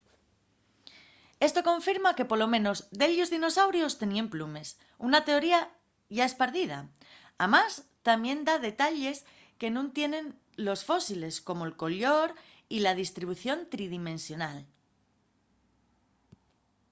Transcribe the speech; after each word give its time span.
esto 1.47 1.61
confirma 1.71 2.15
que 2.17 2.29
polo 2.31 2.47
menos 2.55 2.77
dellos 3.01 3.31
dinosaurios 3.35 3.97
teníen 4.01 4.31
plumes 4.33 4.69
una 5.07 5.19
teoría 5.29 5.59
yá 6.15 6.25
espardida 6.31 6.79
amás 7.45 7.73
tamién 8.07 8.39
da 8.47 8.55
detalles 8.69 9.17
que 9.59 9.69
nun 9.73 9.87
tienen 9.97 10.25
los 10.67 10.79
fósiles 10.89 11.35
como'l 11.47 11.77
collor 11.83 12.29
y 12.75 12.77
la 12.85 12.93
distribución 13.01 13.57
tridimensional 13.73 14.57